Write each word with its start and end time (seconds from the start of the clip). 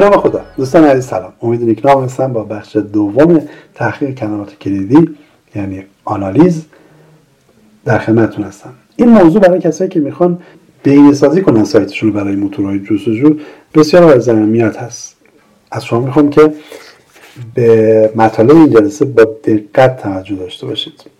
به 0.00 0.04
نام 0.04 0.16
خدا. 0.16 0.40
دوستان 0.56 0.84
عزیز 0.84 1.06
سلام. 1.06 1.32
امید 1.42 1.62
نیکنام 1.62 2.04
هستم 2.04 2.32
با 2.32 2.44
بخش 2.44 2.76
دوم 2.76 3.48
تحقیق 3.74 4.14
کلمات 4.14 4.58
کلیدی 4.58 5.08
یعنی 5.54 5.84
آنالیز 6.04 6.64
در 7.84 7.98
خدمتتون 7.98 8.44
هستم. 8.44 8.74
این 8.96 9.08
موضوع 9.08 9.42
برای 9.42 9.60
کسایی 9.60 9.90
که 9.90 10.00
می‌خوان 10.00 10.38
بین 10.82 11.14
سازی 11.14 11.42
کنن 11.42 11.64
سایتشون 11.64 12.12
برای 12.12 12.36
موتورهای 12.36 12.78
جستجو 12.78 13.36
بسیار 13.74 14.16
از 14.16 14.28
اهمیت 14.28 14.76
هست. 14.76 15.16
از 15.70 15.84
شما 15.84 16.00
می‌خوام 16.00 16.30
که 16.30 16.52
به 17.54 18.12
مطالب 18.16 18.50
این 18.50 18.70
جلسه 18.70 19.04
با 19.04 19.24
دقت 19.24 20.02
توجه 20.02 20.34
داشته 20.34 20.66
باشید. 20.66 21.17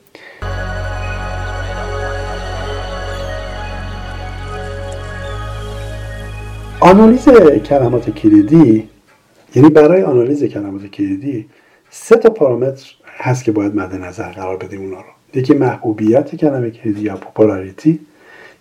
آنالیز 6.81 7.29
کلمات 7.65 8.11
کلیدی 8.11 8.89
یعنی 9.55 9.71
برای 9.71 10.03
آنالیز 10.03 10.45
کلمات 10.45 10.87
کلیدی 10.87 11.47
سه 11.91 12.17
تا 12.17 12.31
پارامتر 12.31 12.87
هست 13.07 13.45
که 13.45 13.53
باید 13.53 13.75
مد 13.75 13.95
نظر 13.95 14.33
قرار 14.33 14.57
بدیم 14.57 14.81
اونا 14.81 15.01
رو. 15.01 15.41
یکی 15.41 15.55
محبوبیت 15.55 16.37
کلمه 16.37 16.71
کلیدی 16.71 17.01
یا 17.01 17.17
popularity 17.17 18.01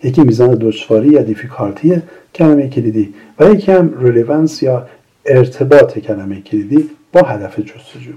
یکی 0.03 0.21
میزان 0.21 0.55
دشواری 0.55 1.09
یا 1.09 1.21
difficulty 1.21 2.01
کلمه 2.35 2.69
کلیدی 2.69 3.13
و 3.39 3.49
یکی 3.49 3.71
هم 3.71 3.93
relevance 3.99 4.63
یا 4.63 4.87
ارتباط 5.25 5.99
کلمه 5.99 6.41
کلیدی 6.41 6.89
با 7.13 7.21
هدف 7.21 7.59
جستجو. 7.59 8.13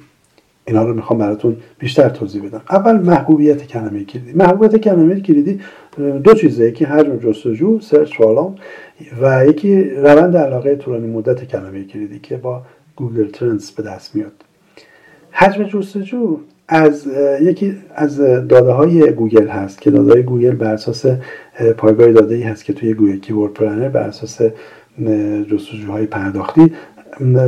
اینا 0.71 0.85
رو 0.85 0.95
می‌خوام 0.95 1.19
براتون 1.19 1.57
بیشتر 1.79 2.09
توضیح 2.09 2.43
بدم. 2.43 2.63
اول 2.71 2.97
محبوبیت 3.01 3.67
کلمه 3.67 4.05
کلیدی. 4.05 4.33
محبوبیت 4.33 4.77
کلمه 4.77 5.21
کلیدی 5.21 5.61
دو 6.25 6.35
چیزه. 6.35 6.65
یکی 6.65 6.85
حجم 6.85 7.17
جستجو 7.17 7.81
search 7.81 8.17
volume 8.17 8.55
و 9.23 9.47
یکی 9.47 9.85
روند 9.85 10.37
علاقه 10.37 10.77
طولانی 10.77 11.07
مدت 11.07 11.45
کلمه 11.45 11.85
کلیدی 11.85 12.19
که 12.19 12.37
با 12.37 12.63
Google 12.97 13.31
Trends 13.31 13.71
به 13.71 13.83
دست 13.83 14.17
میاد. 14.17 14.33
حجم 15.31 15.65
جستجو 15.65 16.39
از 16.69 17.07
یکی 17.43 17.77
از 17.95 18.21
داده 18.49 18.73
های 18.73 19.13
گوگل 19.13 19.49
هست 19.49 19.81
که 19.81 19.91
داده 19.91 20.13
های 20.13 20.23
گوگل 20.23 20.51
بر 20.51 20.73
اساس 20.73 21.07
پایگاه 21.77 22.13
داده 22.13 22.35
ای 22.35 22.43
هست 22.43 22.65
که 22.65 22.73
توی 22.73 22.95
Google 22.95 23.19
Keyword 23.19 23.53
Planner 23.53 23.89
بر 23.89 24.09
اساس 24.09 24.41
جستجوهای 25.51 26.07
پرداختی 26.07 26.73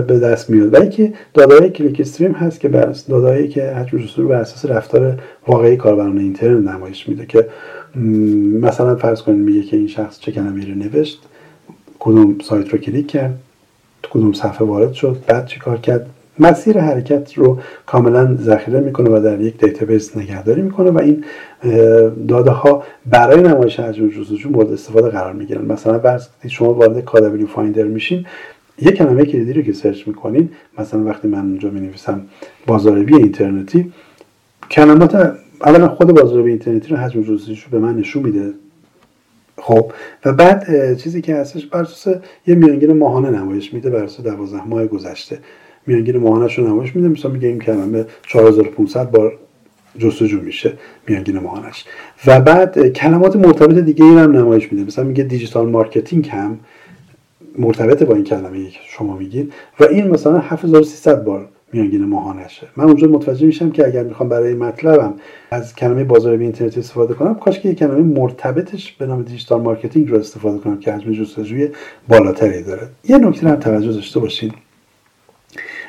به 0.08 0.18
دست 0.18 0.50
میاد. 0.50 0.74
و 0.74 0.84
یکی 0.84 1.12
دادای 1.34 1.70
clickstream 1.70 2.32
هست 2.32 2.60
که 2.60 2.68
بر 2.68 2.94
دادایی 3.08 3.48
که 3.48 3.62
حجم 3.62 3.98
جستجو 3.98 4.28
بر 4.28 4.40
اساس 4.40 4.70
رفتار 4.70 5.18
واقعی 5.46 5.76
کاربران 5.76 6.18
اینترنت 6.18 6.68
نمایش 6.68 7.08
میده 7.08 7.26
که 7.26 7.48
مثلا 8.60 8.96
فرض 8.96 9.22
کنید 9.22 9.38
میگه 9.38 9.62
که 9.62 9.76
این 9.76 9.86
شخص 9.86 10.20
چه 10.20 10.32
کلمه‌ای 10.32 10.66
رو 10.66 10.74
نوشت 10.74 11.22
کدوم 11.98 12.36
سایت 12.44 12.68
رو 12.68 12.78
کلیک 12.78 13.06
کرد 13.06 13.38
کدوم 14.10 14.32
صفحه 14.32 14.66
وارد 14.66 14.92
شد 14.92 15.16
بعد 15.26 15.46
چی 15.46 15.60
کار 15.60 15.76
کرد؟ 15.76 16.06
مسیر 16.38 16.78
حرکت 16.78 17.34
رو 17.34 17.58
کاملا 17.86 18.36
ذخیره 18.36 18.80
می‌کنه 18.80 19.10
و 19.10 19.22
در 19.22 19.40
یک 19.40 19.64
database 19.64 20.16
نگهداری 20.16 20.62
می‌کنه 20.62 20.90
و 20.90 20.98
این 20.98 21.24
داده 22.28 22.50
ها 22.50 22.82
برای 23.06 23.42
نمایش 23.42 23.80
حجم 23.80 24.08
جستجو 24.08 24.50
مورد 24.50 24.72
استفاده 24.72 25.08
قرار 25.08 25.32
می‌گیرن. 25.32 25.64
مثلا 25.64 25.98
فرض 25.98 26.26
شما 26.48 26.74
وارد 26.74 27.04
KWFinder 27.04 27.84
میشین 27.84 28.26
یک 28.82 28.94
کلمه 28.94 29.24
کلیدی 29.24 29.52
رو 29.52 29.62
که 29.62 29.72
search 29.72 30.08
می‌کنین 30.08 30.48
مثلا 30.78 31.04
وقتی 31.04 31.28
من 31.28 31.38
اونجا 31.38 31.70
می 31.70 31.80
نویسم 31.80 32.26
بازاریابی 32.66 33.16
اینترنتی 33.16 33.92
کلمات 34.70 35.34
اولا 35.64 35.88
خود 35.88 36.06
بازاریابی 36.08 36.50
اینترنتی 36.50 36.88
رو 36.88 36.96
حجم 36.96 37.22
جستجوش 37.22 37.66
به 37.66 37.78
من 37.78 37.96
نشون 37.96 38.22
میده. 38.22 38.52
خب 39.56 39.92
و 40.24 40.32
بعد 40.32 40.96
چیزی 40.98 41.20
که 41.20 41.36
هستش 41.36 41.66
بر 41.66 41.80
اساس 41.80 42.14
یه 42.46 42.54
میانگین 42.54 42.92
ماهانه 42.92 43.30
نمایش 43.30 43.74
میده 43.74 43.90
بر 43.90 44.04
اساس 44.04 44.26
12 44.26 44.64
ماه 44.64 44.86
گذشته. 44.86 45.38
میانگین 45.86 46.16
ماهانهش 46.16 46.58
رو 46.58 46.66
نمایش 46.68 46.96
میده 46.96 47.08
مثلا 47.08 47.30
میگه 47.30 47.48
این 47.48 47.58
کلمه 47.58 48.04
4500 48.22 49.10
بار 49.10 49.38
جستجو 49.98 50.40
میشه 50.40 50.72
میانگین 51.08 51.38
ماهانش 51.38 51.84
و 52.26 52.40
بعد 52.40 52.88
کلمات 52.88 53.36
مرتبط 53.36 53.78
دیگه 53.78 54.04
ای 54.04 54.10
هم 54.10 54.36
نمایش 54.36 54.72
میده. 54.72 54.84
مثلا 54.84 55.04
میگه 55.04 55.24
digital 55.24 55.68
marketing 55.68 56.28
هم 56.28 56.58
مرتبط 57.58 58.02
با 58.02 58.14
این 58.14 58.24
کلمه 58.24 58.70
که 58.70 58.78
شما 58.88 59.16
میگید 59.16 59.52
و 59.80 59.84
این 59.84 60.10
مثلا 60.10 60.38
7300 60.38 61.24
بار 61.24 61.48
میانگین 61.72 62.04
ماهانشه. 62.04 62.66
من 62.76 62.84
اونجا 62.84 63.08
متوجه 63.08 63.46
میشم 63.46 63.70
که 63.70 63.86
اگر 63.86 64.02
می‌خوام 64.02 64.28
برای 64.28 64.54
مطلبم 64.54 65.14
از 65.50 65.74
کلمه 65.74 66.04
بازار 66.04 66.32
اینترنتی 66.38 66.80
استفاده 66.80 67.14
کنم 67.14 67.34
کاش 67.34 67.60
که 67.60 67.68
یک 67.68 67.78
کلمه 67.78 68.20
مرتبطش 68.20 68.92
به 68.92 69.06
نام 69.06 69.22
digital 69.22 69.60
marketing 69.60 70.10
رو 70.10 70.18
استفاده 70.18 70.58
کنم 70.58 70.78
که 70.78 70.92
حجم 70.92 71.12
جستجوی 71.12 71.68
بالاتری 72.08 72.62
داره. 72.62 72.88
یه 73.08 73.18
نکته 73.18 73.48
هم 73.48 73.56
توجه 73.56 73.92
داشته 73.92 74.20
باشین. 74.20 74.52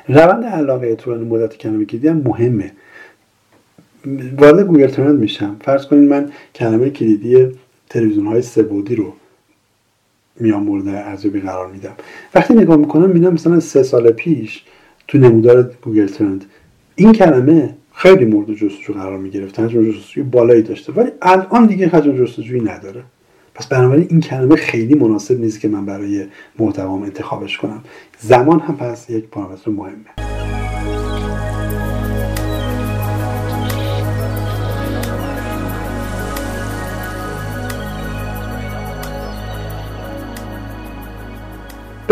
روند 0.07 0.45
علاقه 0.45 0.95
طولانی 0.95 1.25
مدت 1.25 1.57
کلمه 1.57 1.85
کلیدی 1.85 2.07
هم 2.07 2.21
مهمه. 2.25 2.71
وارد 4.37 4.59
Google 4.59 4.87
Trend 4.87 5.19
میشم. 5.19 5.55
فرض 5.61 5.85
کنید 5.85 6.09
من 6.09 6.31
کلمه 6.55 6.89
کلیدی 6.89 7.47
تلویزیون 7.89 8.27
های 8.27 8.41
سبودی 8.41 8.95
رو 8.95 9.13
میام 10.39 10.63
مورد 10.63 10.87
ارزیابی 10.87 11.39
قرار 11.39 11.71
میدم. 11.71 11.93
وقتی 12.35 12.53
نگاه 12.53 12.77
می‌کنم 12.77 13.07
می‌بینم 13.07 13.33
مثلا 13.33 13.59
سه 13.59 13.83
سال 13.83 14.11
پیش 14.11 14.63
تو 15.07 15.17
نمودار 15.17 15.71
گوگل 15.81 16.07
ترند 16.07 16.45
این 16.95 17.11
کلمه 17.11 17.75
خیلی 17.93 18.25
مورد 18.25 18.53
جستجو 18.53 18.93
قرار 18.93 19.17
می‌گرفت 19.17 19.59
حجم 19.59 19.91
جستجوی 19.91 20.23
بالایی 20.23 20.61
داشته. 20.61 20.93
ولی 20.93 21.11
الان 21.21 21.65
دیگه 21.65 21.87
حجم 21.87 22.25
جستجویی 22.25 22.61
نداره. 22.61 23.03
پس 23.55 23.67
بنابراین 23.67 24.07
این 24.09 24.21
کلمه 24.21 24.55
خیلی 24.55 24.93
مناسب 24.93 25.39
نیست 25.39 25.59
که 25.59 25.67
من 25.67 25.85
برای 25.85 26.25
محتوام 26.59 27.03
انتخابش 27.03 27.57
کنم. 27.57 27.83
زمان 28.19 28.59
هم 28.59 28.77
پس 28.77 29.09
یک 29.09 29.25
پارامتر 29.25 29.71
مهمه. 29.71 30.22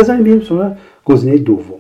بزنیم 0.02 0.24
بریم 0.24 0.42
سراغ 0.42 0.78
گزینه 1.06 1.38
دوم. 1.38 1.80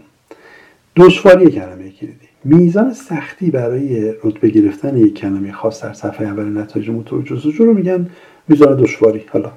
دشواری 0.96 1.52
کلمه 1.52 1.90
کلیدی. 1.90 2.28
میزان 2.44 2.94
سختی 2.94 3.52
برای 3.52 4.14
رتبه 4.24 4.50
گرفتن 4.50 4.98
یک 4.98 5.14
کلمه 5.14 5.52
خاص 5.52 5.84
در 5.84 5.94
صفحه 5.94 6.28
اول 6.28 6.58
نتایج 6.58 6.90
موتور 6.90 7.24
جستجو 7.24 7.66
رو 7.66 7.74
میگن 7.74 8.10
میزان 8.48 8.76
دشواری. 8.76 9.24
حالا 9.30 9.52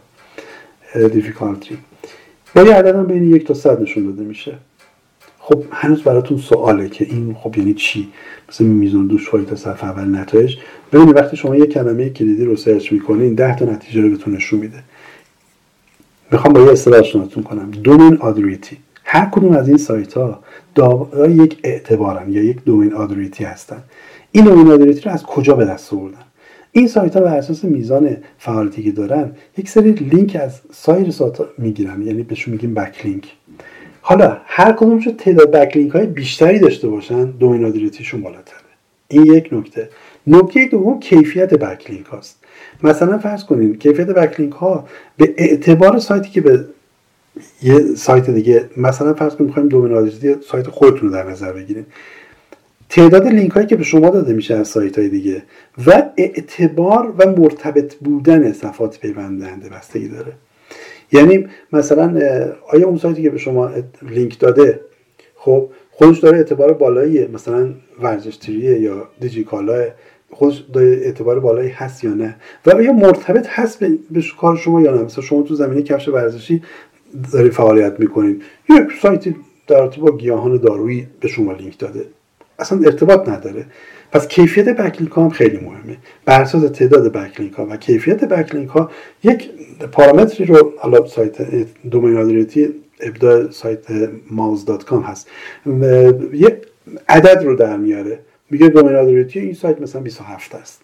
difficulty 0.94 1.78
با 2.54 2.62
یه 2.62 2.74
عدد 2.74 2.94
هم 2.94 3.06
بین 3.06 3.34
یک 3.34 3.46
تا 3.46 3.54
صد 3.54 3.82
نشون 3.82 4.04
داده 4.06 4.22
میشه. 4.22 4.54
خب 5.38 5.64
هنوز 5.70 6.02
براتون 6.02 6.38
سواله 6.38 6.88
که 6.88 7.04
این 7.04 7.34
خب 7.34 7.58
یعنی 7.58 7.74
چی؟ 7.74 8.08
مثل 8.48 8.64
میزان 8.64 9.06
دشواری 9.06 9.44
تا 9.44 9.56
صفحه 9.56 9.90
اول 9.90 10.16
نتایج. 10.16 10.56
ببینید 10.92 11.16
وقتی 11.16 11.36
شما 11.36 11.56
یک 11.56 11.72
کلمه 11.72 12.10
کلیدی 12.10 12.44
رو 12.44 12.56
search 12.56 12.92
می‌کنین 12.92 13.34
ده 13.34 13.56
تا 13.56 13.64
نتیجه 13.64 14.00
رو 14.00 14.10
بهتون 14.10 14.34
نشون 14.34 14.60
میده. 14.60 14.82
می‌خوام 16.32 16.52
با 16.52 16.60
یه 16.60 16.72
اصطلاح 16.72 17.00
آشناتون 17.00 17.42
کنم. 17.42 17.70
domain 17.70 18.16
authority 18.16 18.76
هر 19.04 19.28
کدوم 19.32 19.52
از 19.52 19.68
این 19.68 19.76
سایت 19.76 20.14
ها 20.14 20.42
دارای 20.74 21.32
یک 21.32 21.58
اعتبارن 21.64 22.32
یا 22.32 22.42
یک 22.42 22.64
domain 22.64 22.92
authority 22.92 23.44
هستن. 23.44 23.82
این 24.32 24.44
domain 24.44 24.72
authority 24.72 25.00
رو 25.00 25.10
از 25.12 25.22
کجا 25.22 25.54
به 25.54 25.64
دست 25.64 25.92
آوردن؟ 25.92 26.18
این 26.72 26.88
سایت 26.88 27.16
ها 27.16 27.22
بر 27.22 27.36
اساس 27.36 27.64
میزان 27.64 28.16
فعالیتی 28.38 28.82
که 28.82 28.90
دارن 28.90 29.32
یک 29.56 29.68
سری 29.68 29.92
لینک 29.92 30.36
از 30.40 30.60
سایر 30.72 31.10
سایت 31.10 31.38
ها 31.38 31.46
می‌گیرن. 31.58 32.02
یعنی 32.02 32.22
بهشون 32.22 32.52
میگیم 32.52 32.74
backlink 32.74 33.32
حالا 34.00 34.36
هر 34.44 34.72
کدومشون 34.72 35.16
تعداد 35.16 35.50
backlink 35.50 35.92
های 35.92 36.06
بیشتری 36.06 36.58
داشته 36.58 36.88
باشن 36.88 37.24
domain 37.24 37.64
authority 37.64 38.03
شون 38.03 38.20
بالاتره. 38.20 38.58
این 39.08 39.24
یک 39.24 39.48
نکته. 39.52 39.88
نکته 40.26 40.68
دوم 40.70 41.00
کیفیت 41.00 41.54
backlink 41.54 42.06
هاست. 42.06 42.43
مثلا 42.82 43.18
فرض 43.18 43.44
کنید 43.44 43.78
کیفیت 43.78 44.06
بکلینک 44.06 44.52
ها 44.52 44.88
به 45.16 45.34
اعتبار 45.36 45.98
سایتی 45.98 46.30
که 46.30 46.40
به 46.40 46.64
یه 47.62 47.80
سایت 47.96 48.30
دیگه 48.30 48.70
مثلا 48.76 49.14
فرض 49.14 49.34
کنید 49.34 49.48
می‌خوایم 49.48 49.68
دومین 49.68 49.94
آدرسی 49.96 50.36
سایت 50.48 50.68
خودتون 50.68 51.08
رو 51.08 51.14
در 51.14 51.30
نظر 51.30 51.52
بگیرید. 51.52 51.86
تعداد 52.88 53.26
لینک 53.26 53.50
هایی 53.50 53.66
که 53.66 53.76
به 53.76 53.84
شما 53.84 54.10
داده 54.10 54.32
میشه 54.32 54.54
از 54.54 54.68
سایت 54.68 54.98
های 54.98 55.08
دیگه 55.08 55.42
و 55.86 56.02
اعتبار 56.16 57.14
و 57.18 57.40
مرتبط 57.40 57.94
بودن 57.94 58.52
صفات 58.52 58.98
پیوندنده 58.98 59.68
بستگی 59.68 60.08
داره. 60.08 60.32
یعنی 61.12 61.46
مثلا 61.72 62.20
آیا 62.68 62.86
اون 62.86 62.98
سایتی 62.98 63.22
که 63.22 63.30
به 63.30 63.38
شما 63.38 63.70
لینک 64.02 64.38
داده 64.38 64.80
خب 65.36 65.68
خودش 65.90 66.18
داره 66.18 66.36
اعتبار 66.36 66.72
بالایی 66.72 67.26
مثلا 67.26 67.68
ورزش 68.02 68.48
یا 68.48 69.08
دیجیکالا 69.20 69.84
خودش 70.34 70.64
اعتبار 70.76 71.40
بالایی 71.40 71.70
هست 71.70 72.04
یا 72.04 72.14
نه؟ 72.14 72.36
و 72.66 72.70
آیا 72.70 72.92
مرتبط 72.92 73.46
هست 73.48 73.80
به, 73.80 74.22
کار 74.38 74.56
شما 74.56 74.80
یا 74.80 74.94
نه؟ 74.94 75.02
مثلا 75.02 75.24
شما 75.24 75.42
تو 75.42 75.54
زمینه 75.54 75.82
کفش 75.82 76.08
ورزشی 76.08 76.62
داری 77.32 77.50
فعالیت 77.50 78.00
می‌کنید. 78.00 78.42
یک 78.70 78.82
سایتی 79.02 79.36
در 79.66 79.76
ارتباط 79.76 80.10
با 80.10 80.16
گیاهان 80.18 80.56
دارویی 80.56 81.06
به 81.20 81.28
شما 81.28 81.52
لینک 81.52 81.78
داده. 81.78 82.04
اصلا 82.58 82.78
ارتباط 82.84 83.28
نداره. 83.28 83.66
پس 84.12 84.28
کیفیت 84.28 84.68
بکلینک 84.68 85.12
هم 85.16 85.28
خیلی 85.28 85.56
مهمه. 85.56 85.96
بر 86.24 86.42
اساس 86.42 86.62
تعداد 86.62 87.12
بکلینک 87.12 87.52
ها 87.52 87.66
و 87.70 87.76
کیفیت 87.76 88.24
بکلینک 88.24 88.68
ها 88.68 88.90
یک 89.24 89.50
پارامتری 89.92 90.46
رو 90.46 90.72
حالا 90.78 91.06
سایت 91.06 91.36
دومین 91.90 92.46
ابداع 93.00 93.50
سایت 93.50 93.84
مالز 94.30 94.64
دات 94.64 94.84
کام 94.84 95.02
هست. 95.02 95.28
یه 96.32 96.60
عدد 97.08 97.42
رو 97.44 97.56
در 97.56 97.76
میاره. 97.76 98.18
میگه 98.54 98.68
دومین 98.68 99.30
این 99.34 99.54
سایت 99.54 99.80
مثلا 99.80 100.00
27 100.00 100.54
است. 100.54 100.82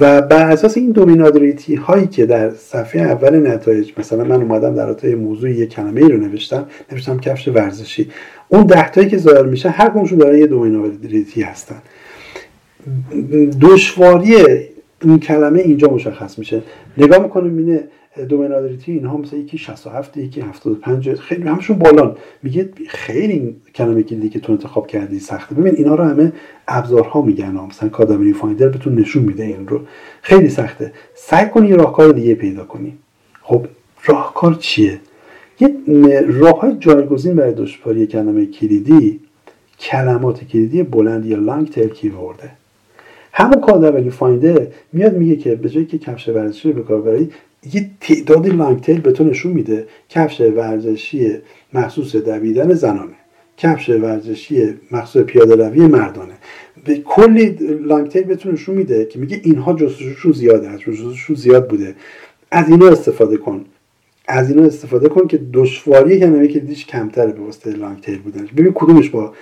و 0.00 0.22
بر 0.22 0.50
اساس 0.50 0.76
این 0.76 0.90
دومینادریتی 0.90 1.74
هایی 1.74 2.06
که 2.06 2.26
در 2.26 2.50
صفحه 2.50 3.02
اول 3.02 3.52
نتایج 3.52 3.92
مثلا 3.98 4.24
من 4.24 4.42
اومدم 4.42 4.74
در 4.74 4.86
رابطه 4.86 5.14
موضوع 5.14 5.50
یک 5.50 5.68
کلمه 5.68 6.00
ای 6.00 6.08
رو 6.08 6.18
نوشتم 6.18 6.66
نوشتم 6.92 7.20
کفش 7.20 7.48
ورزشی. 7.48 8.10
اون 8.48 8.66
تایی 8.66 9.08
که 9.08 9.18
ظاهر 9.18 9.42
میشه 9.42 9.70
هر 9.70 9.88
کدومشون 9.88 10.18
داره 10.18 10.38
یه 10.38 10.46
دومینادریتی 10.46 11.42
هستن. 11.42 11.82
دشواری 13.60 14.36
این 15.02 15.20
کلمه 15.20 15.60
اینجا 15.60 15.88
مشخص 15.88 16.38
میشه. 16.38 16.62
نگاه 16.98 17.22
می‌کنیم 17.22 17.58
اینه 17.58 17.84
دومینادریتی 18.28 18.92
اینها 18.92 19.16
مثلا 19.16 19.38
یکی 19.38 19.58
67 19.58 20.16
یکی 20.16 20.40
75 20.40 21.14
خیلی 21.14 21.42
همشون 21.42 21.78
بالان. 21.78 22.16
میگه 22.42 22.68
خیلی 22.88 23.56
کلمه 23.74 24.02
کلیدی 24.02 24.28
که 24.28 24.40
تو 24.40 24.52
انتخاب 24.52 24.86
کردی 24.86 25.18
سخته. 25.18 25.54
ببین 25.54 25.74
اینا 25.74 25.94
رو 25.94 26.04
همه 26.04 26.32
ابزارها 26.68 27.22
میگن 27.22 27.50
مثلا 27.50 27.88
کادابری 27.88 28.32
فایندر 28.32 28.68
بهتون 28.68 28.94
نشون 28.94 29.22
میده 29.22 29.44
این 29.44 29.68
رو. 29.68 29.80
خیلی 30.22 30.48
سخته. 30.48 30.92
سعی 31.14 31.48
کنی 31.48 31.68
یه 31.68 31.76
راهکار 31.76 32.12
دیگه 32.12 32.34
پیدا 32.34 32.64
کنی. 32.64 32.98
خب 33.42 33.66
راهکار 34.04 34.54
چیه؟ 34.54 35.00
یه 35.60 35.70
راه 36.26 36.60
های 36.60 36.76
جایگزین 36.78 37.34
برای 37.34 37.54
دشواری 37.54 38.06
کلمه 38.06 38.46
کلیدی 38.46 39.20
کلمات 39.80 40.44
کلیدی 40.44 40.82
بلند 40.82 41.26
یا 41.26 41.38
لانگ 41.38 41.70
تیل 41.70 41.88
کیورده. 41.88 42.50
همون 43.32 43.60
کادابری 43.60 44.10
فایندر 44.10 44.66
میاد 44.92 45.16
میگه 45.16 45.36
که 45.36 45.54
به 45.54 45.68
جایی 45.68 45.86
که 45.86 45.98
کفش 45.98 46.28
ورزشی 46.28 46.72
کار 46.72 47.28
یه 47.74 47.90
تعدادی 48.00 48.50
لانگ 48.50 48.80
تیل 48.80 49.00
به 49.00 49.12
تو 49.12 49.24
نشون 49.24 49.52
میده 49.52 49.86
کفش 50.08 50.40
ورزشی 50.40 51.38
مخصوص 51.72 52.16
دویدن 52.16 52.74
زنانه. 52.74 53.14
کفش 53.56 53.88
ورزشی 53.88 54.74
مخصوص 54.90 55.22
پیاده 55.22 55.68
روی 55.68 55.86
مردانه. 55.86 56.34
به 56.84 56.96
کلی 56.96 57.48
لانگ 57.84 58.08
تیل 58.08 58.22
بهتون 58.22 58.52
نشون 58.52 58.74
میده 58.74 59.04
که 59.04 59.18
میگه 59.18 59.40
اینها 59.44 59.72
جستجوشون 59.72 60.32
زیاده 60.32 60.68
از 60.68 60.80
جستجوشون 60.80 61.36
زیاد 61.36 61.68
بوده. 61.68 61.94
از 62.50 62.68
اینا 62.68 62.88
استفاده 62.88 63.36
کن. 63.36 63.64
از 64.28 64.50
اینا 64.50 64.62
استفاده 64.62 65.08
کن 65.08 65.26
که 65.26 65.40
دشواری 65.52 66.20
کلمه 66.20 66.48
که 66.48 66.60
دیش 66.60 66.86
کمتره 66.86 67.32
به 67.32 67.40
واسطه 67.40 67.70
لانگ 67.70 68.00
تیل 68.00 68.18
بودن. 68.18 68.48
ببین 68.56 68.72
کدومش 68.74 69.10
با 69.10 69.32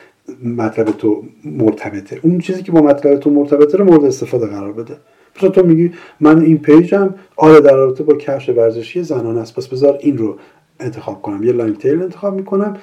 مطلب 0.44 0.86
تو 0.86 1.24
مرتبطه. 1.44 2.20
اون 2.22 2.38
چیزی 2.38 2.62
که 2.62 2.72
با 2.72 2.80
مطلب 2.80 3.18
تو 3.18 3.30
مرتبطه 3.30 3.78
رو 3.78 3.84
مورد 3.84 4.04
استفاده 4.04 4.46
قرار 4.46 4.72
بده. 4.72 4.96
مثلا 5.38 5.50
تو 5.50 5.66
میگی 5.66 5.92
من 6.20 6.40
این 6.40 6.58
پیجم 6.58 7.14
آره 7.36 7.60
در 7.60 7.76
رابطه 7.76 8.04
با 8.04 8.14
کفش 8.14 8.48
ورزشی 8.48 9.02
زنان 9.02 9.38
است. 9.38 9.56
پس 9.56 9.68
بذار 9.68 9.98
این 10.00 10.18
رو 10.18 10.36
انتخاب 10.80 11.22
کنم. 11.22 11.42
یه 11.42 11.52
لانگ 11.52 11.78
تیل 11.78 12.02
انتخاب 12.02 12.34
می‌کنم. 12.34 12.76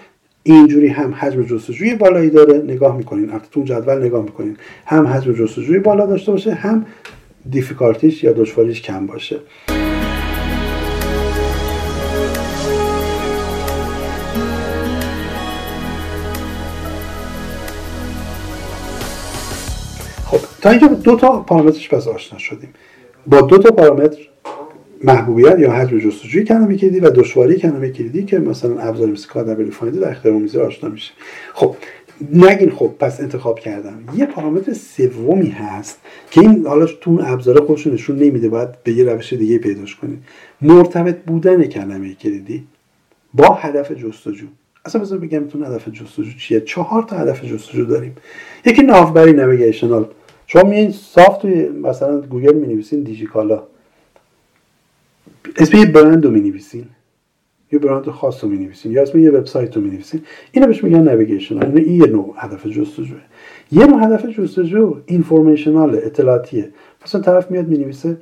اینجوری 0.44 0.88
هم 0.88 1.14
حجم 1.14 1.44
جستجوی 1.44 1.96
بالایی 1.96 2.30
داره. 2.30 2.58
نگاه 2.58 2.98
می‌کنین. 2.98 3.32
تو 3.52 3.64
جدول 3.64 4.04
نگاه 4.04 4.24
می‌کنین. 4.24 4.58
هم 4.86 5.08
حجم 5.08 5.34
جستجوی 5.34 5.80
بالا 5.80 6.06
داشته 6.06 6.32
باشه 6.32 6.54
هم 6.54 6.86
دیفیکالتیش 7.50 8.24
یا 8.24 8.32
دشواریش 8.32 8.82
کم 8.82 9.06
باشه. 9.06 9.40
تا 20.66 20.72
اینجا 20.72 20.88
دو 20.88 21.16
تا 21.16 21.40
پارامترش 21.42 21.90
پس 21.90 22.08
آشنا 22.08 22.40
شدیم. 22.40 22.70
با 23.28 23.42
دو 23.42 23.58
تا 23.58 23.72
پارامتر 23.72 24.18
محبوبیت 25.04 25.60
یا 25.60 25.72
حجم 25.72 26.00
جستجوی 26.00 26.44
کلمه 26.44 26.78
کلیدی 26.78 27.00
و 27.00 27.10
دشواری 27.10 27.56
کلمه 27.56 27.90
کلیدی 27.90 28.24
که 28.24 28.40
مثلا 28.40 28.80
ابزار 28.80 29.08
مثل 29.08 29.28
کادبل 29.28 29.70
فایند 29.70 30.00
در 30.00 30.12
اختیار 30.12 30.34
می‌ذاره 30.34 30.68
آشنا 30.68 30.90
میشه 30.90 31.14
خب 31.54 31.76
نگین 32.34 32.72
خب 32.72 32.92
پس 33.00 33.22
انتخاب 33.22 33.60
کردم. 33.60 34.00
یه 34.16 34.26
پارامتر 34.26 34.74
سومی 34.74 35.50
هست 35.50 36.00
که 36.32 36.42
این 36.42 36.68
حالا 36.68 36.86
تو 36.86 37.22
ابزار 37.26 37.66
خودشون 37.66 37.94
نشون 37.94 38.16
نمیده 38.16 38.50
باید 38.50 38.70
به 38.84 38.92
یه 38.92 39.04
روش 39.04 39.34
دیگه 39.34 39.58
پیداش 39.58 39.96
کنید 39.96 40.20
مرتبط 40.62 41.18
بودن 41.18 41.64
کلمه 41.64 42.14
کلیدی 42.14 42.64
با 43.34 43.54
هدف 43.54 43.92
جستجو. 43.92 44.48
اصلا 44.86 45.02
بذار 45.02 45.18
بگم 45.20 45.48
تو 45.48 45.66
هدف 45.66 45.90
جستجو 45.90 46.32
چیه؟ 46.40 46.60
چهار 46.62 47.04
تا 47.04 47.18
هدف 47.18 47.46
جستجو 47.46 47.86
داریم. 47.86 48.16
یکی 48.66 48.82
ناوبری 48.82 49.34
navigational. 49.34 50.08
شما 50.56 50.70
میین 50.70 50.92
صاف 50.92 51.38
توی 51.38 51.70
مثلا 51.70 52.22
گوگل 52.22 52.54
می 52.54 52.68
نویسین 52.68 53.04
دیجیکالا. 53.04 53.64
اسم 55.58 55.78
یه 55.78 55.86
برند 55.86 56.26
رو 56.26 56.32
می 56.32 56.40
نویسین 56.40 56.86
یه 57.72 57.80
برند 57.80 58.10
خاص 58.10 58.44
رو 58.44 58.50
می 58.50 58.58
نویسین 58.58 58.92
یا 58.92 59.02
اسم 59.02 59.20
یه 59.20 59.32
وبسایت 59.32 59.76
رو 59.76 59.82
می 59.82 59.90
نویسین 59.90 60.22
اینو 60.52 60.68
بهش 60.68 60.84
میگن 60.84 61.02
navigation. 61.02 61.76
این 61.78 62.02
یه 62.02 62.08
نوع 62.08 62.36
هدف 62.38 62.68
جستجوه. 62.68 63.18
یه 63.72 63.86
نوع 63.86 64.04
هدف 64.04 64.26
جستجو 64.26 64.98
informational 65.06 65.96
اطلاعاتیه. 65.96 66.70
مثلا 67.06 67.22
طرف 67.22 67.52
میاد 67.52 67.68
می 67.68 67.78
نویسه 67.78 68.18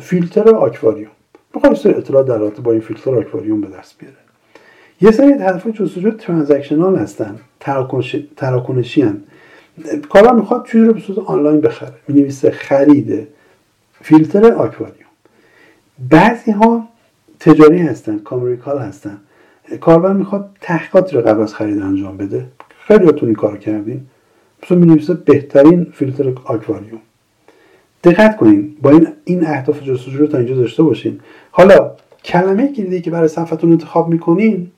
فیلتر 0.00 0.48
آکواریوم. 0.48 1.10
بخواد 1.54 1.74
سری 1.74 1.94
اطلاعات 1.94 2.26
در 2.26 2.38
رابطه 2.38 2.62
با 2.62 2.72
این 2.72 2.80
فیلتر 2.80 3.14
آکواریوم 3.14 3.60
به 3.60 3.68
دست 3.68 3.98
بیاره. 3.98 4.16
یه 5.00 5.10
سری 5.10 5.32
هدف 5.32 5.66
جستجو 5.66 6.10
ترانزکشنال 6.10 6.96
هستن. 6.96 7.38
تراکنشی 7.60 9.02
هستن. 9.02 9.22
کارا 10.08 10.32
می‌خواد 10.32 10.66
چیزی 10.66 10.84
رو 10.84 10.92
به 10.92 11.00
صورت 11.00 11.18
آنلاین 11.18 11.60
بخره. 11.60 11.92
می 12.08 12.20
نویسه 12.20 12.50
خرید 12.50 13.28
فیلتر 14.02 14.52
آکواریوم 14.52 15.06
بعضی 16.10 16.50
ها 16.50 16.88
تجاری 17.40 17.78
هستن 17.78 18.18
کامریکال 18.18 18.78
هستن. 18.78 19.18
کاربر 19.80 20.12
می‌خواد 20.12 20.50
تحقیقاتی 20.60 21.16
رو 21.16 21.22
قبل 21.22 21.42
از 21.42 21.54
خرید 21.54 21.82
انجام 21.82 22.16
بده. 22.16 22.46
خیلی 22.86 23.10
این 23.22 23.34
کار 23.34 23.58
کردین. 23.58 24.06
مثلا 24.62 24.78
می 24.78 24.86
نویسه 24.86 25.14
بهترین 25.14 25.84
فیلتر 25.84 26.32
آکواریوم 26.44 27.00
دقت 28.04 28.36
کنین 28.36 28.76
با 28.82 28.90
این 28.90 29.08
این 29.24 29.46
اهداف 29.46 29.82
جستجو 29.82 30.18
رو 30.18 30.26
تا 30.26 30.38
اینجا 30.38 30.54
داشته 30.54 30.82
باشین. 30.82 31.20
حالا 31.50 31.92
کلمه 32.24 32.72
کلیدی 32.72 33.00
که 33.00 33.10
برای 33.10 33.28
صفحتون 33.28 33.72
انتخاب 33.72 34.08
می‌کنین 34.08 34.70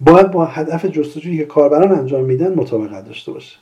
باید 0.00 0.30
با 0.30 0.44
هدف 0.44 0.86
جستجویی 0.86 1.38
که 1.38 1.44
کاربران 1.44 1.92
انجام 1.92 2.24
میدن 2.24 2.54
مطابقت 2.54 3.06
داشته 3.06 3.32
باشه. 3.32 3.56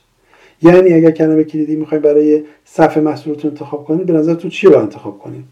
یعنی 0.61 0.93
اگر 0.93 1.11
کلمه 1.11 1.43
کلیدی 1.43 1.75
می‌خوایم 1.75 2.03
برای 2.03 2.43
صفحه 2.65 3.03
محصولتون 3.03 3.51
انتخاب 3.51 3.85
کنید 3.85 4.05
به 4.05 4.13
نظر 4.13 4.33
تو 4.33 4.49
چی 4.49 4.67
رو 4.67 4.77
انتخاب 4.77 5.19
کنید 5.19 5.43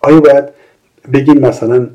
آیا 0.00 0.20
باید 0.20 0.44
بگین 1.12 1.38
مثلا 1.46 1.90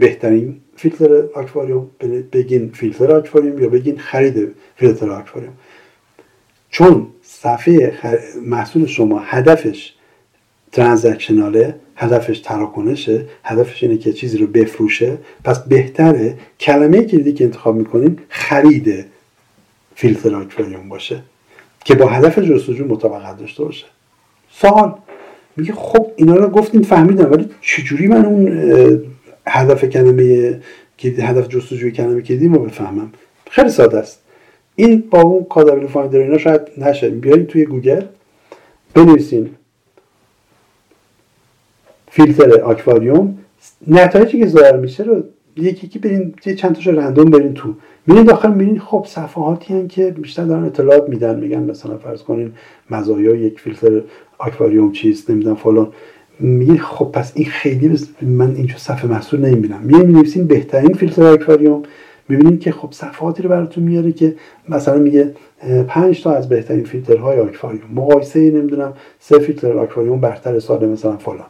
بهترین 0.00 0.60
فیلتر 0.76 1.22
آکواریوم 1.34 1.90
بگین 2.32 2.70
فیلتر 2.74 3.12
آکواریوم 3.12 3.62
یا 3.62 3.68
بگین 3.68 3.98
خرید 3.98 4.54
فیلتر 4.76 5.10
آکواریوم؟ 5.10 5.54
چون 6.70 7.06
صفحه 7.22 7.92
محصول 8.42 8.86
شما 8.86 9.18
هدفش 9.18 9.92
transactional 10.72 11.67
ه 11.67 11.74
هدفش 11.96 12.40
تراکنشه 12.40 13.24
هدفش 13.44 13.82
اینه 13.82 13.98
که 13.98 14.12
چیزی 14.12 14.38
رو 14.38 14.46
بفروشه 14.46 15.18
پس 15.44 15.58
بهتره 15.58 16.38
کلمه 16.60 17.04
کلیدی 17.04 17.32
که 17.32 17.44
انتخاب 17.44 17.76
می‌کنیم 17.76 18.18
خرید 18.28 19.04
فیلتر 19.94 20.34
آکواریوم 20.34 20.88
باشه. 20.88 21.22
که 21.86 21.94
با 21.94 22.06
هدف 22.06 22.38
جستجو 22.38 22.84
مطابقت 22.84 23.38
داشته 23.38 23.64
باشه. 23.64 23.86
سوال. 24.50 24.94
میگه 25.56 25.72
خب 25.72 26.06
اینا 26.16 26.34
رو 26.34 26.48
گفتین 26.48 26.82
فهمیدم 26.82 27.32
ولی 27.32 27.48
چجوری 27.60 28.06
من 28.06 28.24
اون 28.24 28.48
هدف 29.46 29.84
کلمه 29.84 30.60
هدف 31.02 31.48
جستجوی 31.48 31.90
کلمه 31.90 32.22
کلیدی 32.22 32.48
رو 32.48 32.58
بفهمم؟ 32.58 33.12
خیلی 33.50 33.68
ساده 33.68 33.98
است. 33.98 34.22
این 34.76 35.04
با 35.10 35.20
اون 35.20 35.44
KWFinder 35.44 36.18
اینا 36.18 36.38
شاید 36.38 36.60
نشه. 36.78 37.10
بیارید 37.10 37.46
توی 37.46 37.64
گوگل 37.64 38.04
بنویسین 38.94 39.50
فیلتر 42.10 42.60
آکواریوم. 42.60 43.38
نتایجی 43.86 44.38
که 44.38 44.46
ظاهر 44.46 44.76
میشه 44.76 45.02
رو 45.02 45.24
یکی 45.56 45.86
یکی 45.86 45.98
برین 45.98 46.34
یه 46.46 46.54
چند 46.54 46.74
تاشو 46.74 46.90
رندوم 46.90 47.30
برین 47.30 47.54
تو. 47.54 47.74
میرین 48.06 48.24
داخل 48.24 48.52
میرین 48.54 48.78
خب 48.78 49.06
صفحاتی 49.08 49.74
هن 49.74 49.88
که 49.88 50.10
بیشتر 50.10 50.44
دارن 50.44 50.64
اطلاعات 50.64 51.08
میدن 51.08 51.40
میگن 51.40 51.62
مثلا 51.62 51.98
فرض 51.98 52.22
کنین 52.22 52.52
مزایای 52.90 53.38
یک 53.38 53.60
فیلتر 53.60 54.00
آکواریوم 54.38 54.92
چیست 54.92 55.30
نمی‌دونم 55.30 55.56
فلان. 55.56 55.88
میگه 56.40 56.78
خب 56.78 57.04
پس 57.12 57.32
این 57.34 57.46
خیلی 57.46 57.88
بس... 57.88 58.08
من 58.22 58.54
اینجا 58.54 58.76
صفحه 58.76 59.06
محصول 59.06 59.40
نمی‌بینم. 59.40 59.80
میگه 59.82 59.98
می‌نویسین 59.98 60.46
بهترین 60.46 60.94
فیلتر 60.94 61.26
آکواریوم. 61.26 61.82
می‌بینید 62.28 62.60
که 62.60 62.72
خب 62.72 62.92
صفحاتی 62.92 63.42
رو 63.42 63.48
براتون 63.48 63.84
میاره 63.84 64.12
که 64.12 64.34
مثلا 64.68 64.98
میگه 64.98 65.34
پنج 65.88 66.22
تا 66.22 66.32
از 66.32 66.48
بهترین 66.48 66.84
فیلترهای 66.84 67.40
آکواریوم. 67.40 67.90
مقایسه 67.94 68.50
نمی‌دونم 68.50 68.92
سه 69.20 69.38
فیلتر 69.38 69.78
آکواریوم 69.78 70.20
برتر 70.20 70.58
سال 70.58 70.88
مثلا 70.88 71.16
فلان. 71.16 71.46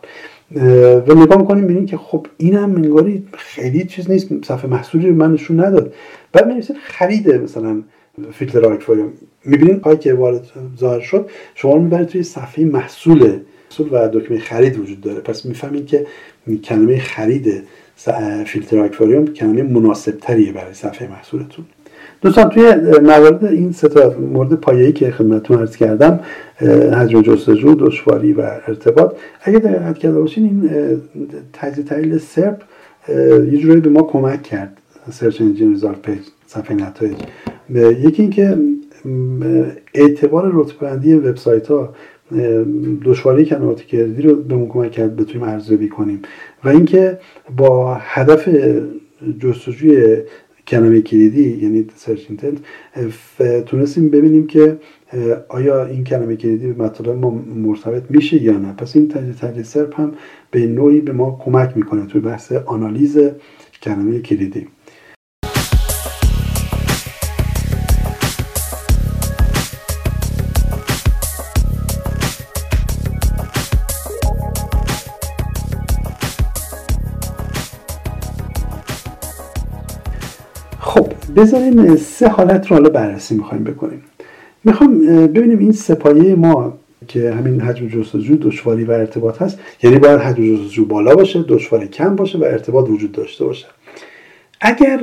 و 0.54 1.14
نگاه 1.14 1.38
می‌کنیم 1.38 1.64
می‌بینیم 1.64 1.86
که 1.86 1.96
خب 1.96 2.26
اینم 2.36 2.70
منگاری 2.70 3.26
خیلی 3.38 3.84
چیز 3.84 4.10
نیست 4.10 4.44
صفحه 4.44 4.70
محصولی 4.70 5.10
من 5.10 5.32
نشون 5.32 5.60
نداد. 5.60 5.94
بعد 6.32 6.46
می‌بینید 6.46 6.76
خرید 6.82 7.30
مثلا 7.30 7.82
فیلتر 8.32 8.64
آکواریوم 8.64 9.12
می‌بینید 9.44 9.80
پای 9.80 9.96
که 9.96 10.14
وارد 10.14 10.50
ظاهر 10.78 11.00
شد 11.00 11.30
شما 11.54 11.74
رو 11.74 11.82
می‌برید 11.82 12.06
توی 12.06 12.22
صفحه 12.22 12.64
محصول 12.64 13.38
محصول 13.70 13.88
و 13.92 14.08
دکمه 14.08 14.38
خرید 14.38 14.78
وجود 14.78 15.00
داره. 15.00 15.20
پس 15.20 15.46
می‌فهمید 15.46 15.86
که 15.86 16.06
کلمه 16.64 16.98
خرید 16.98 17.62
فیلتر 18.46 18.78
آکواریوم 18.78 19.26
کلمه 19.26 19.62
مناسب 19.62 20.18
تریه 20.18 20.52
برای 20.52 20.74
صفحه 20.74 21.08
محصولتون. 21.08 21.64
دوستان 22.26 22.48
توی 22.48 22.74
موارد 23.02 23.44
این 23.44 23.72
سه 23.72 24.16
مورد 24.16 24.52
پایه‌ای 24.54 24.92
که 24.92 25.10
خدمتتون 25.10 25.58
عرض 25.58 25.76
کردم 25.76 26.20
حجم 27.00 27.22
جستجو 27.22 27.74
دشواری 27.74 28.32
و 28.32 28.40
ارتباط 28.66 29.14
اگه 29.42 29.58
دقت 29.58 29.98
کرده 29.98 30.20
باشین 30.20 30.44
این 30.44 30.70
تجزیه 31.52 31.84
تحلیل 31.84 32.18
SERP 32.18 32.62
یه 33.52 33.58
جورایی 33.58 33.80
به 33.80 33.90
ما 33.90 34.02
کمک 34.02 34.42
کرد 34.42 34.78
search 35.10 35.40
engine 35.40 35.70
result 35.70 36.02
page 36.02 36.18
صفحه 36.46 36.76
نتایج. 36.76 37.16
یکی 38.04 38.22
اینکه 38.22 38.58
اعتبار 39.94 40.50
رتبه‌بندی 40.54 41.14
وبسایت 41.14 41.66
ها 41.66 41.94
دشواری 43.04 43.44
کلمات 43.44 43.82
کلیدی 43.82 44.22
رو 44.22 44.34
به 44.34 44.66
کمک 44.66 44.92
کرد 44.92 45.16
بتونیم 45.16 45.48
ارزیابی 45.48 45.88
کنیم. 45.88 46.22
و 46.64 46.68
اینکه 46.68 47.18
با 47.56 47.94
هدف 48.00 48.48
جستجوی 49.40 50.16
کلمه 50.68 51.00
کلیدی 51.00 51.58
یعنی 51.62 51.86
search 51.96 52.20
intent 52.28 52.58
تونستیم 53.66 54.10
ببینیم 54.10 54.46
که 54.46 54.78
آیا 55.48 55.86
این 55.86 56.04
کلمه 56.04 56.36
کلیدی 56.36 56.72
به 56.72 56.84
مطالب 56.84 57.16
ما 57.16 57.30
مرتبط 57.56 58.02
میشه 58.10 58.42
یا 58.42 58.58
نه. 58.58 58.72
پس 58.72 58.96
این 58.96 59.08
تجزیه 59.08 59.62
SERP 59.62 60.00
هم 60.00 60.12
به 60.50 60.66
نوعی 60.66 61.00
به 61.00 61.12
ما 61.12 61.40
کمک 61.44 61.76
می‌کنه 61.76 62.06
توی 62.06 62.20
بحث 62.20 62.52
آنالیز 62.52 63.18
کلمه 63.82 64.20
کلیدی. 64.20 64.66
بذاریم 81.36 81.96
سه 81.96 82.28
حالت 82.28 82.66
رو 82.66 82.76
حالا 82.76 82.88
بررسی 82.88 83.34
می‌خوایم 83.34 83.64
بکنیم. 83.64 84.02
می‌خوام 84.64 84.98
ببینیم 85.26 85.58
این 85.58 85.72
سپایه 85.72 86.34
ما 86.34 86.78
که 87.08 87.32
همین 87.32 87.60
حجم 87.60 87.88
جستجو 87.88 88.36
دشواری 88.36 88.84
و 88.84 88.90
ارتباط 88.90 89.42
هست 89.42 89.58
یعنی 89.82 89.98
باید 89.98 90.20
حجم 90.20 90.56
جستجو 90.56 90.84
بالا 90.84 91.14
باشه 91.14 91.44
دشواری 91.48 91.88
کم 91.88 92.16
باشه 92.16 92.38
و 92.38 92.44
ارتباط 92.44 92.90
وجود 92.90 93.12
داشته 93.12 93.44
باشه. 93.44 93.66
اگر 94.60 95.00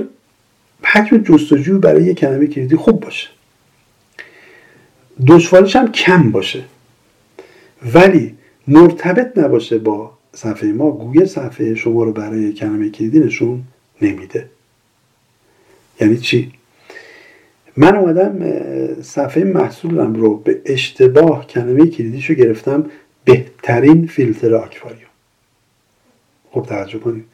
حجم 0.83 1.17
جستجو 1.17 1.79
برای 1.79 2.03
یک 2.03 2.19
کلمه 2.19 2.47
کلیدی 2.47 2.75
خوب 2.75 2.99
باشه 2.99 3.27
دشواریش 5.27 5.75
هم 5.75 5.91
کم 5.91 6.31
باشه 6.31 6.63
ولی 7.93 8.33
مرتبط 8.67 9.37
نباشه 9.37 9.77
با 9.77 10.11
صفحه 10.33 10.71
ما 10.71 10.91
گوگل 10.91 11.25
صفحه 11.25 11.75
شما 11.75 12.03
رو 12.03 12.11
برای 12.11 12.53
کلمه 12.53 12.89
کلیدی 12.89 13.19
نشون 13.19 13.63
نمیده. 14.01 14.49
یعنی 16.03 16.17
چی؟ 16.17 16.51
من 17.77 17.95
اومدم 17.95 18.39
صفحه 19.01 19.43
محصولم 19.43 20.13
رو 20.13 20.37
به 20.37 20.61
اشتباه 20.65 21.47
کلمه 21.47 21.87
کلیدیشو 21.87 22.33
گرفتم 22.33 22.85
بهترین 23.25 24.07
فیلتر 24.07 24.55
آکواریوم. 24.55 25.09
خب 26.51 26.65
توجه 26.69 26.99
کنید. 26.99 27.25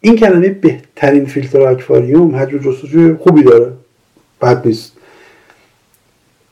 این 0.00 0.16
کلمه 0.16 0.48
بهترین 0.48 1.26
فیلتر 1.26 1.60
آکواریوم 1.60 2.36
حجم 2.36 2.58
جستجوی 2.58 3.14
خوبی 3.14 3.42
داره. 3.42 3.72
بد 4.42 4.66
نیست. 4.66 4.92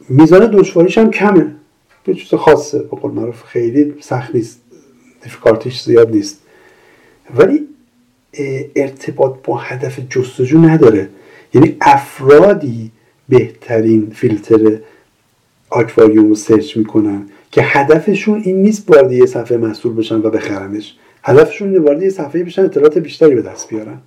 میزان 0.08 0.50
دشواریش 0.50 0.98
هم 0.98 1.10
کمه. 1.10 1.54
به 2.04 2.14
چیز 2.14 2.34
خاصه. 2.34 2.78
به 2.78 2.96
قول 2.96 3.12
معروف 3.12 3.42
خیلی 3.42 3.94
سخت 4.00 4.34
نیست. 4.34 4.60
دیفیکارتیش 5.22 5.82
زیاد 5.82 6.10
نیست. 6.10 6.42
ولی 7.36 7.68
ارتباط 8.76 9.34
با 9.44 9.56
هدف 9.56 10.00
جستجو 10.10 10.58
نداره. 10.58 11.08
یعنی 11.54 11.76
افرادی 11.80 12.90
بهترین 13.28 14.10
فیلتر 14.14 14.78
آکواریوم 15.70 16.28
رو 16.28 16.34
سرچ 16.34 16.76
می‌کنن 16.76 17.26
که 17.50 17.62
هدفشون 17.64 18.42
این 18.44 18.62
نیست 18.62 18.90
وارد 18.90 19.12
یه 19.12 19.26
صفحه 19.26 19.56
محصول 19.56 19.94
بشن 19.94 20.16
و 20.16 20.30
بخرنش. 20.30 20.96
هدفشون 21.22 21.68
اینه 21.68 21.80
وارد 21.80 22.02
یه 22.02 22.10
صفحه 22.10 22.44
بشن 22.44 22.64
اطلاعات 22.64 22.98
بیشتری 22.98 23.34
به 23.34 23.42
دست 23.42 23.68
بیارن. 23.68 23.98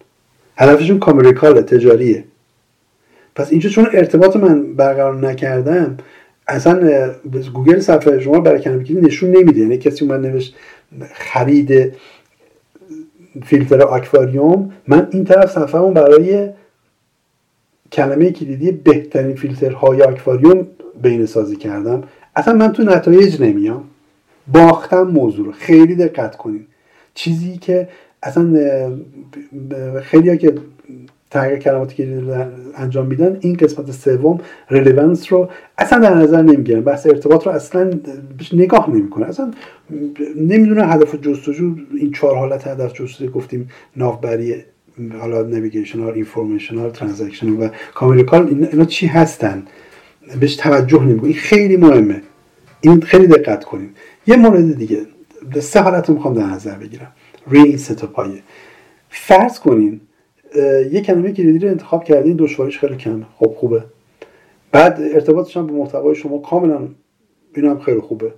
هدفشون 0.57 0.99
کامریکال 0.99 1.61
تجاریه. 1.61 2.23
پس 3.35 3.51
اینجا 3.51 3.69
چون 3.69 3.87
ارتباط 3.93 4.35
من 4.35 4.73
برقرار 4.73 5.27
نکردم 5.27 5.97
اصلا 6.47 7.11
گوگل 7.53 7.79
صفحه 7.79 8.19
شما 8.19 8.39
برای 8.39 8.59
کلمه 8.61 8.91
نشون 8.91 9.29
نمیده. 9.31 9.59
یعنی 9.59 9.77
کسی 9.77 10.05
اومد 10.05 10.25
نوشت 10.25 10.55
خرید 11.13 11.93
فیلتر 13.45 13.81
آکواریوم 13.81 14.73
من 14.87 15.07
این 15.11 15.25
طرف 15.25 15.51
صفحه 15.51 15.91
برای 15.91 16.49
کلمه 17.91 18.31
کلیدی 18.31 18.71
بهترین 18.71 19.35
فیلترهای 19.35 20.01
آکواریوم 20.01 20.67
بین 21.01 21.25
سازی 21.25 21.55
کردم. 21.55 22.03
اصلا 22.35 22.53
من 22.53 22.71
تو 22.71 22.83
نتایج 22.83 23.41
نمیام. 23.41 23.83
باختم 24.53 25.03
موضوع 25.03 25.45
رو. 25.45 25.51
خیلی 25.51 25.95
دقت 25.95 26.35
کنید 26.35 26.67
چیزی 27.13 27.57
که 27.57 27.87
اصلا 28.23 28.59
خیلی 30.01 30.37
که 30.37 30.53
تغییر 31.29 31.59
کلمات 31.59 31.93
کلیدی 31.93 32.31
انجام 32.75 33.05
میدن 33.05 33.37
این 33.41 33.55
قسمت 33.55 33.91
سوم 33.91 34.39
relevance 34.69 35.33
رو 35.33 35.49
اصلا 35.77 35.99
در 35.99 36.13
نظر 36.13 36.41
نمی‌گیرن. 36.41 36.81
بحث 36.81 37.07
ارتباط 37.07 37.47
رو 37.47 37.51
اصلا 37.51 37.91
نگاه 38.53 38.89
نمی‌کنه 38.89 39.25
اصلا 39.25 39.51
نمی‌دونه 40.35 40.83
هدف 40.83 41.15
جستجو 41.15 41.75
این 41.99 42.11
چهار 42.11 42.35
حالت 42.37 42.67
هدف 42.67 42.93
جستجو 42.93 43.31
گفتیم 43.31 43.69
ناوبری 43.95 44.55
حالا 45.19 45.41
navigational 45.41 46.13
informational 46.13 46.89
transaction 46.89 47.49
و 47.49 47.69
commercial 47.93 48.67
اینا 48.71 48.85
چی 48.85 49.07
هستن؟ 49.07 49.65
بهش 50.39 50.55
توجه 50.55 51.03
نمی‌کنیم 51.03 51.23
این 51.23 51.33
خیلی 51.33 51.77
مهمه. 51.77 52.21
این 52.81 53.01
خیلی 53.01 53.27
دقت 53.27 53.63
کنیم. 53.63 53.93
یه 54.27 54.35
مورد 54.35 54.77
دیگه. 54.77 55.01
سه 55.59 55.81
حالت 55.81 56.09
رو 56.09 56.15
می‌خوام 56.15 56.33
در 56.33 56.45
نظر 56.45 56.75
بگیرم. 56.75 57.11
روی 57.47 57.59
این 57.59 57.77
سه 57.77 57.95
پایه. 57.95 58.41
فرض 59.09 59.59
کنین 59.59 60.01
یه 60.91 61.01
کلمه 61.01 61.31
کلیدی 61.31 61.59
رو 61.59 61.69
انتخاب 61.71 62.03
کردین 62.03 62.35
دشواریش 62.39 62.79
خیلی 62.79 62.95
کمه 62.95 63.25
خب 63.35 63.55
خوبه. 63.57 63.83
بعد 64.71 65.01
ارتباطش 65.13 65.57
هم 65.57 65.67
به 65.67 65.73
محتوای 65.73 66.15
شما 66.15 66.37
کاملا 66.37 66.87
این 67.55 67.65
هم 67.65 67.79
خیلی 67.79 67.99
خوبه. 67.99 68.33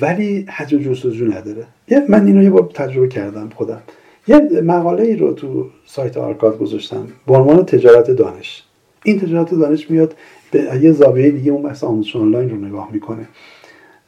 ولی 0.00 0.46
حجم 0.48 0.78
جستجو 0.78 1.26
نداره. 1.26 1.66
من 2.08 2.26
اینو 2.26 2.42
یه 2.42 2.50
بار 2.50 2.70
تجربه 2.74 3.08
کردم 3.08 3.48
خودم. 3.54 3.82
یه 4.28 4.38
مقاله 4.64 5.02
ای 5.02 5.16
رو 5.16 5.32
تو 5.32 5.66
سایت 5.86 6.16
آرکاد 6.16 6.58
گذاشتم. 6.58 7.06
به 7.26 7.34
عنوان 7.34 7.64
تجارت 7.64 8.10
دانش. 8.10 8.62
این 9.04 9.20
تجارت 9.20 9.54
دانش 9.54 9.90
میاد 9.90 10.14
به 10.50 10.80
یه 10.82 10.92
زاویه 10.92 11.30
دیگه 11.30 11.52
اون 11.52 11.62
بحث 11.62 11.84
آموزش 11.84 12.16
آنلاین 12.16 12.50
رو 12.50 12.56
نگاه 12.56 12.88
می‌کنه. 12.92 13.28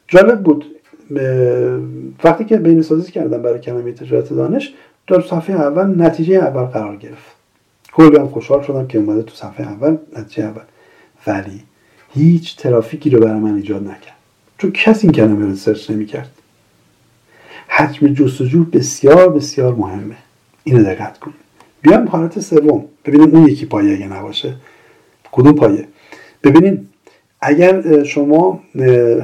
جالب 0.07 0.43
بود. 0.43 0.65
وقتی 2.23 2.45
که 2.45 2.57
بین 2.57 2.81
سازی 2.81 3.11
کردم 3.11 3.41
برای 3.41 3.59
کلمه 3.59 3.91
تجارت 3.91 4.33
دانش 4.33 4.73
در 5.07 5.21
صفحه 5.21 5.55
اول 5.55 6.01
نتیجه 6.01 6.35
اول 6.35 6.63
قرار 6.63 6.95
گرفت. 6.95 7.35
کلی 7.93 8.17
هم 8.17 8.27
خوشحال 8.27 8.63
شدم 8.63 8.87
که 8.87 8.97
اومده 8.97 9.21
تو 9.21 9.35
صفحه 9.35 9.67
اول 9.67 9.97
نتیجه 10.17 10.43
اول. 10.43 10.61
ولی 11.27 11.61
هیچ 12.13 12.57
ترافیکی 12.57 13.09
رو 13.09 13.19
برای 13.19 13.39
من 13.39 13.55
ایجاد 13.55 13.83
نکرد. 13.83 14.17
چون 14.57 14.71
کسی 14.71 15.07
این 15.07 15.11
کلمه 15.15 15.45
رو 15.45 15.55
سرچ 15.55 15.91
نمی‌کرد. 15.91 16.29
حجم 17.75 18.07
جستجو 18.07 18.63
بسیار 18.63 19.29
بسیار 19.29 19.75
مهمه. 19.75 20.15
اینو 20.63 20.83
دقت 20.83 21.19
کنید 21.19 21.35
بیایم 21.81 22.07
حالت 22.07 22.39
سوم. 22.39 22.85
ببینیم 23.05 23.29
اون 23.35 23.47
یکی 23.47 23.65
پایه 23.65 23.93
اگه 23.93 24.07
نباشه. 24.07 24.55
کدوم 25.31 25.53
پایه؟ 25.53 25.87
ببینید 26.43 26.87
اگر 27.41 28.03
شما 28.03 28.63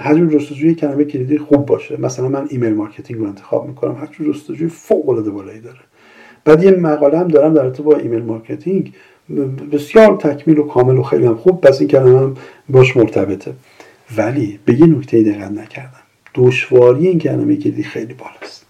حجم 0.02 0.30
جستجوی 0.30 0.76
کلمه 0.76 1.04
کلیدی 1.04 1.38
خوب 1.38 1.66
باشه 1.66 2.02
مثلا 2.02 2.30
من 2.30 2.48
email 2.50 2.74
marketing 2.74 3.20
رو 3.20 3.28
انتخاب 3.28 3.68
می‌کنم 3.68 3.92
حجم 3.92 4.32
جستجوی 4.32 4.68
فوق 4.68 5.10
العاده 5.10 5.32
بالایی 5.32 5.60
داره. 5.60 5.80
بعد 6.46 6.64
یه 6.64 6.72
مقاله 6.72 7.20
هم 7.20 7.28
دارم 7.28 7.54
در 7.54 7.70
با 7.70 7.96
email 7.96 8.24
marketing. 8.24 8.94
بسیار 9.72 10.18
تکمیل 10.18 10.60
و 10.60 10.64
کامل 10.64 10.98
و 10.98 11.04
خیلی 11.04 11.26
هم 11.26 11.36
خوب 11.36 11.62
پس 11.62 11.80
این 11.80 11.90
کلمه 11.90 12.20
هم 12.20 12.36
باش 12.70 12.98
مرتبطه. 12.98 13.54
ولی 14.18 14.60
به 14.66 14.80
یه 14.80 14.86
نکته 14.86 15.24
دقت 15.24 15.52
نکردم. 15.52 15.99
دشواری 16.36 17.08
این 17.08 17.20
کلمه 17.20 17.56
کلیدی 17.56 17.84
خیلی 17.84 18.14
بالاست. 18.14 18.66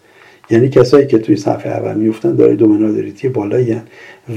یعنی 0.49 0.69
کسایی 0.69 1.07
که 1.07 1.17
توی 1.17 1.35
صفحه 1.35 1.71
اول 1.71 1.95
میفتن 1.95 2.35
دارای 2.35 2.55
domain 2.55 2.85
authority 2.85 3.29
بالایی 3.29 3.71
هن. 3.71 3.83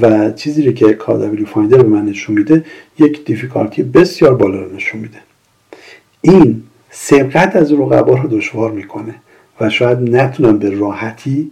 و 0.00 0.30
چیزی 0.30 0.62
رو 0.62 0.72
که 0.72 0.92
KWFinder 0.92 1.78
به 1.78 1.88
من 1.88 2.04
نشون 2.04 2.36
میده 2.38 2.64
یک 2.98 3.24
دیفیکالتی 3.24 3.82
بسیار 3.82 4.34
بالا 4.34 4.60
رو 4.60 4.74
نشون 4.74 5.00
میده. 5.00 5.18
این 6.20 6.62
سبقت 6.90 7.56
از 7.56 7.72
رقبا 7.72 8.14
رو 8.14 8.28
دشوار 8.28 8.70
می‌کنه 8.72 9.14
و 9.60 9.70
شاید 9.70 9.98
نتونم 9.98 10.58
به 10.58 10.70
راحتی 10.70 11.50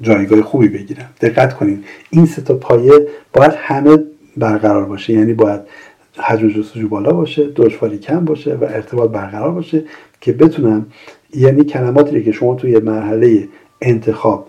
جایگاه 0.00 0.42
خوبی 0.42 0.68
بگیرم. 0.68 1.10
دقت 1.20 1.56
کنین 1.56 1.84
این 2.10 2.26
سه 2.26 2.42
تا 2.42 2.54
پایه 2.54 3.06
باید 3.32 3.52
همه 3.56 3.98
برقرار 4.36 4.84
باشه. 4.84 5.12
یعنی 5.12 5.32
باید 5.32 5.60
حجم 6.16 6.48
جستجو 6.48 6.88
بالا 6.88 7.12
باشه 7.12 7.48
دشواری 7.56 7.98
کم 7.98 8.24
باشه 8.24 8.54
و 8.54 8.64
ارتباط 8.64 9.10
برقرار 9.10 9.50
باشه 9.50 9.84
که 10.20 10.32
بتونم 10.32 10.86
یعنی 11.34 11.64
کلماتی 11.64 12.22
که 12.22 12.32
شما 12.32 12.54
توی 12.54 12.78
مرحله 12.78 13.48
انتخاب 13.80 14.48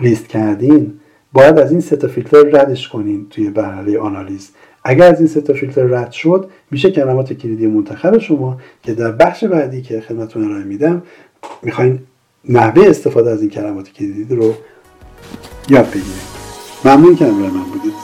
لیست 0.00 0.28
کردین 0.28 1.00
باید 1.32 1.58
از 1.58 1.70
این 1.70 1.80
سه 1.80 1.96
تا 1.96 2.08
فیلتر 2.08 2.42
ردش 2.42 2.88
کنین 2.88 3.26
توی 3.30 3.48
مرحله 3.48 3.98
آنالیز. 3.98 4.50
اگر 4.84 5.12
از 5.12 5.18
این 5.18 5.28
سه 5.28 5.40
تا 5.40 5.52
فیلتر 5.52 5.82
رد 5.82 6.12
شد 6.12 6.50
میشه 6.70 6.90
کلمات 6.90 7.32
کلیدی 7.32 7.66
منتخب 7.66 8.18
شما 8.18 8.58
که 8.82 8.94
در 8.94 9.12
بخش 9.12 9.44
بعدی 9.44 9.82
که 9.82 10.00
خدمتتون 10.00 10.44
ارائه 10.44 10.64
میدم 10.64 11.02
می‌خواین 11.62 11.98
نحوه 12.48 12.88
استفاده 12.88 13.30
از 13.30 13.40
این 13.40 13.50
کلمات 13.50 13.88
کلیدی 13.88 14.36
رو 14.36 14.54
یاد 15.68 15.86
بگیرید 15.86 16.34
ممنون 16.84 17.16
که 17.16 17.24
همراه 17.24 17.50
من 17.54 17.64
بودید. 17.64 18.03